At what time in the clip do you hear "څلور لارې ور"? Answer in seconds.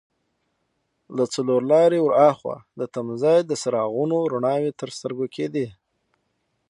1.35-2.13